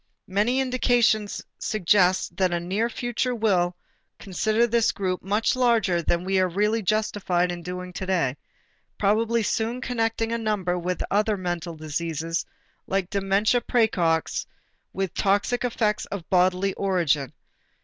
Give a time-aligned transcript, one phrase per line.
[0.27, 3.75] Many indications suggest that a near future will
[4.17, 8.35] consider this group much larger than we are really justified in doing today,
[8.97, 12.43] probably soon connecting a number of other mental diseases
[12.87, 14.47] like dementia præcox
[14.91, 17.31] with toxic effects of bodily origin.